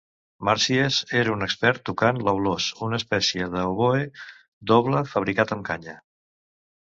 Màrsies 0.47 0.95
era 1.17 1.33
un 1.33 1.45
expert 1.47 1.81
tocant 1.89 2.21
l'aulos, 2.27 2.69
una 2.87 2.99
espècie 3.01 3.49
d'oboè 3.57 4.01
doble 4.71 5.03
fabricat 5.11 5.57
amb 5.57 5.65
canya. 5.71 5.97